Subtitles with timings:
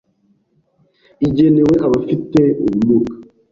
[1.27, 3.13] igenewe abafite ubumuga